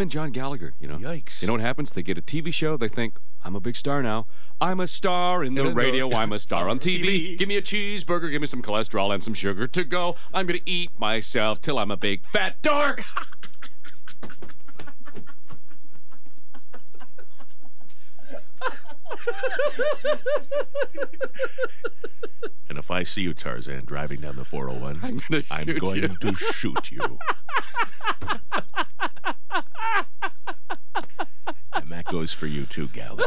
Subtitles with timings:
[0.00, 0.72] him and John Gallagher.
[0.80, 0.96] You know.
[0.96, 1.42] Yikes.
[1.42, 1.92] You know what happens?
[1.92, 2.76] They get a TV show.
[2.76, 4.26] They think I'm a big star now.
[4.60, 6.12] I'm a star in the radio.
[6.14, 7.04] I'm a star on TV.
[7.04, 7.38] TV.
[7.38, 8.30] Give me a cheeseburger.
[8.30, 10.16] Give me some cholesterol and some sugar to go.
[10.32, 13.02] I'm gonna eat myself till I'm a big fat dork.
[22.68, 26.08] And if I see you, Tarzan, driving down the 401, I'm gonna I'm going you.
[26.08, 27.18] to shoot you.
[31.74, 33.26] and that goes for you too, Gallagher.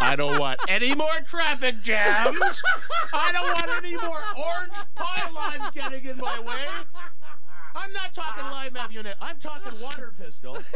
[0.00, 2.36] I don't want any more traffic jams.
[3.12, 6.66] I don't want any more orange pylons getting in my way.
[7.74, 9.16] I'm not talking live map unit.
[9.20, 10.58] I'm talking water pistol.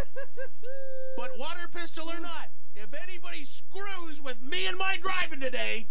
[1.17, 5.87] But water pistol or not, if anybody screws with me and my driving today,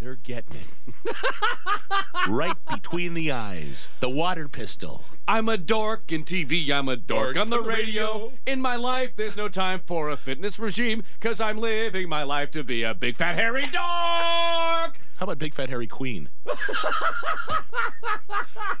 [0.00, 1.16] they're getting it.
[2.28, 3.88] right between the eyes.
[4.00, 5.02] The water pistol.
[5.26, 6.70] I'm a dork in TV.
[6.70, 8.12] I'm a dork, Dork on the the radio.
[8.12, 8.32] radio.
[8.46, 12.50] In my life, there's no time for a fitness regime because I'm living my life
[12.52, 14.85] to be a big fat hairy dork.
[15.16, 16.28] How about Big Fat Harry Queen?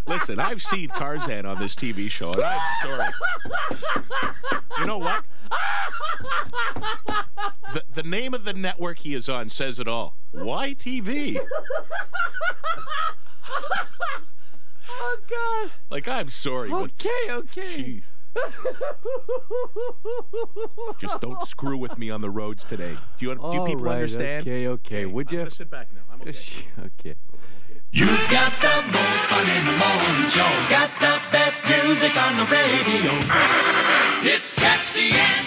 [0.06, 3.08] Listen, I've seen Tarzan on this TV show, and I'm sorry.
[4.78, 5.24] You know what?
[7.72, 10.16] The, the name of the network he is on says it all.
[10.34, 11.38] YTV?
[14.98, 15.72] Oh God.
[15.90, 16.70] Like, I'm sorry.
[16.72, 17.82] Okay, okay.
[17.82, 18.02] Jeez.
[20.98, 22.96] Just don't screw with me on the roads today.
[23.18, 24.42] Do you, do All people right, understand?
[24.42, 25.06] Okay, okay.
[25.06, 25.40] Would I'm you?
[25.40, 26.00] gonna sit back now.
[26.12, 26.34] I'm okay.
[27.00, 27.14] Okay.
[27.92, 30.50] You've got the most fun in the morning show.
[30.68, 33.12] Got the best music on the radio.
[34.22, 35.45] It's Jesse and